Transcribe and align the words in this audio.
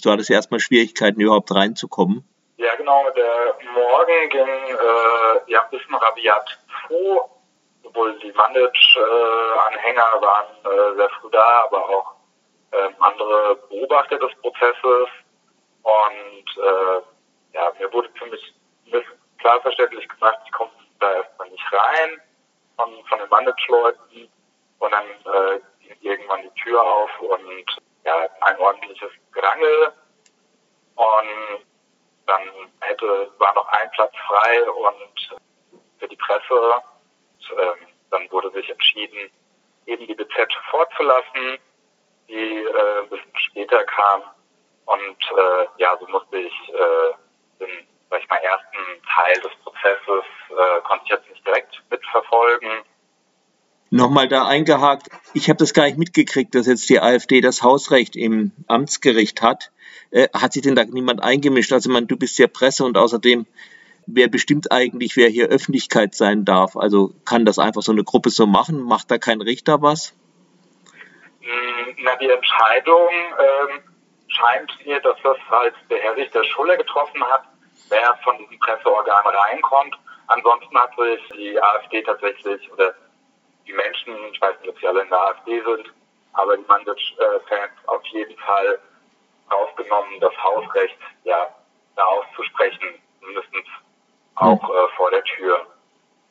Du 0.00 0.10
hattest 0.10 0.30
erstmal 0.30 0.60
Schwierigkeiten, 0.60 1.20
überhaupt 1.20 1.54
reinzukommen. 1.54 2.24
Ja, 2.56 2.74
genau. 2.76 3.08
Der 3.10 3.56
Morgen 3.74 4.28
ging 4.30 4.46
äh, 4.46 5.50
ja 5.50 5.62
ein 5.62 5.70
bisschen 5.70 5.94
rabiat 5.94 6.58
zu. 6.86 7.20
Sowohl 7.82 8.18
die 8.20 8.32
Mandic-Anhänger 8.32 10.08
äh, 10.16 10.22
waren 10.22 10.46
äh, 10.64 10.96
sehr 10.96 11.10
früh 11.10 11.30
da, 11.30 11.64
aber 11.64 11.88
auch 11.88 12.14
äh, 12.72 12.88
andere 12.98 13.56
Beobachter 13.68 14.18
des 14.18 14.30
Prozesses. 14.42 15.08
Und 15.82 16.62
äh, 16.62 17.00
ja, 17.54 17.72
mir 17.78 17.92
wurde 17.92 18.12
ziemlich 18.18 18.54
klar 19.38 19.60
verständlich 19.62 20.08
gesagt, 20.08 20.42
ich 20.44 20.52
komme 20.52 20.70
da 21.00 21.12
erstmal 21.14 21.48
nicht 21.48 21.72
rein 21.72 22.20
von, 22.76 22.90
von 23.08 23.18
den 23.18 23.28
Mandic-Leuten. 23.28 24.30
Und 24.78 24.92
dann 24.92 25.04
äh, 25.04 25.60
ging 25.80 25.96
irgendwann 26.02 26.42
die 26.42 26.60
Tür 26.62 26.82
auf 26.82 27.10
und 27.20 27.80
ja, 28.04 28.28
ein 28.40 28.58
ordentliches 28.58 29.10
Gerangel. 29.32 29.92
Und 30.94 31.66
dann 32.26 32.42
hätte, 32.80 33.30
war 33.38 33.54
noch 33.54 33.68
ein 33.68 33.90
Platz 33.92 34.12
frei 34.26 34.70
und 34.70 35.38
für 35.98 36.08
die 36.08 36.16
Presse. 36.16 36.54
Und, 36.54 37.58
ähm, 37.58 37.86
dann 38.10 38.30
wurde 38.30 38.50
sich 38.50 38.68
entschieden, 38.68 39.30
eben 39.86 40.06
die 40.06 40.14
BZ 40.14 40.52
vorzulassen, 40.70 41.58
die 42.28 42.64
äh, 42.64 42.98
ein 43.00 43.08
bisschen 43.08 43.36
später 43.36 43.84
kam. 43.84 44.22
Und 44.86 45.18
äh, 45.36 45.66
ja, 45.78 45.96
so 45.98 46.06
musste 46.08 46.38
ich 46.38 46.68
äh, 46.68 47.12
den, 47.60 47.86
sag 48.10 48.20
ich 48.20 48.28
mal, 48.28 48.36
ersten 48.36 49.02
Teil 49.14 49.40
des 49.40 49.54
Prozesses 49.62 50.24
äh, 50.48 50.80
konnte 50.82 51.04
ich 51.04 51.10
jetzt 51.10 51.30
nicht 51.30 51.46
direkt 51.46 51.82
mitverfolgen. 51.90 52.82
Nochmal 53.92 54.28
da 54.28 54.46
eingehakt, 54.46 55.08
ich 55.34 55.48
habe 55.48 55.56
das 55.56 55.74
gar 55.74 55.84
nicht 55.86 55.98
mitgekriegt, 55.98 56.54
dass 56.54 56.68
jetzt 56.68 56.88
die 56.88 57.00
AfD 57.00 57.40
das 57.40 57.64
Hausrecht 57.64 58.14
im 58.14 58.52
Amtsgericht 58.68 59.42
hat. 59.42 59.72
Äh, 60.12 60.28
hat 60.32 60.52
sich 60.52 60.62
denn 60.62 60.76
da 60.76 60.84
niemand 60.84 61.22
eingemischt? 61.24 61.72
Also 61.72 61.90
man, 61.90 62.06
du 62.06 62.16
bist 62.16 62.38
ja 62.38 62.46
Presse 62.46 62.84
und 62.84 62.96
außerdem, 62.96 63.46
wer 64.06 64.28
bestimmt 64.28 64.70
eigentlich, 64.70 65.16
wer 65.16 65.28
hier 65.28 65.48
Öffentlichkeit 65.48 66.14
sein 66.14 66.44
darf? 66.44 66.76
Also 66.76 67.12
kann 67.24 67.44
das 67.44 67.58
einfach 67.58 67.82
so 67.82 67.90
eine 67.90 68.04
Gruppe 68.04 68.30
so 68.30 68.46
machen? 68.46 68.80
Macht 68.80 69.10
da 69.10 69.18
kein 69.18 69.40
Richter 69.40 69.82
was? 69.82 70.14
Hm, 71.40 71.96
na, 71.98 72.14
die 72.14 72.30
Entscheidung 72.30 73.08
ähm, 73.10 73.80
scheint 74.28 74.86
mir, 74.86 75.00
dass 75.00 75.16
das 75.24 75.38
halt 75.50 75.74
der 75.90 75.98
Herr 75.98 76.16
Richter 76.16 76.44
Schuller 76.44 76.76
getroffen 76.76 77.24
hat, 77.24 77.42
wer 77.88 78.16
von 78.22 78.38
diesem 78.38 78.56
Presseorgan 78.60 79.26
reinkommt. 79.26 79.96
Ansonsten 80.28 80.78
hat 80.78 80.90
sich 80.94 81.36
die 81.36 81.60
AfD 81.60 82.02
tatsächlich 82.02 82.70
oder 82.72 82.94
die 83.70 83.76
Menschen, 83.76 84.16
ich 84.32 84.40
weiß 84.40 84.58
nicht, 84.60 84.68
ob 84.68 84.78
sie 84.80 84.86
alle 84.86 85.02
in 85.02 85.08
der 85.08 85.20
AfD 85.20 85.62
sind, 85.62 85.92
aber 86.32 86.56
die 86.56 86.64
Manditsch-Fans 86.66 87.72
auf 87.86 88.04
jeden 88.06 88.36
Fall 88.38 88.80
aufgenommen, 89.48 90.18
das 90.20 90.32
Hausrecht 90.42 90.98
ja 91.24 91.54
da 91.96 92.02
auszusprechen, 92.02 93.00
mindestens 93.20 93.66
auch 94.36 94.62
hm. 94.62 94.70
äh, 94.70 94.96
vor 94.96 95.10
der 95.10 95.22
Tür. 95.24 95.59